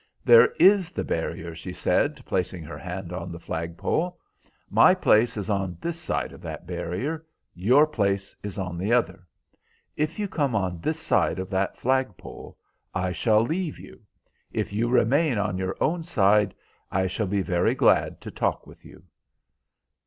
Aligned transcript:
"There 0.25 0.47
is 0.59 0.89
the 0.89 1.03
barrier," 1.03 1.53
she 1.53 1.71
said, 1.71 2.25
placing 2.25 2.63
her 2.63 2.79
hand 2.79 3.13
on 3.13 3.31
the 3.31 3.37
flag 3.39 3.77
pole. 3.77 4.17
"My 4.67 4.95
place 4.95 5.37
is 5.37 5.47
on 5.47 5.77
this 5.79 5.99
side 5.99 6.31
of 6.33 6.41
that 6.41 6.65
barrier; 6.65 7.23
your 7.53 7.85
place 7.85 8.35
is 8.41 8.57
on 8.57 8.79
the 8.79 8.91
other. 8.91 9.27
If 9.95 10.17
you 10.17 10.27
come 10.27 10.55
on 10.55 10.81
this 10.81 10.99
side 10.99 11.37
of 11.37 11.51
that 11.51 11.77
flag 11.77 12.17
pole, 12.17 12.57
I 12.95 13.11
shall 13.11 13.43
leave 13.45 13.77
you. 13.77 14.01
If 14.51 14.73
you 14.73 14.89
remain 14.89 15.37
on 15.37 15.59
your 15.59 15.77
own 15.79 16.01
side, 16.01 16.55
I 16.91 17.05
shall 17.05 17.27
be 17.27 17.43
very 17.43 17.75
glad 17.75 18.21
to 18.21 18.31
talk 18.31 18.65
with 18.65 18.83
you." 18.83 19.03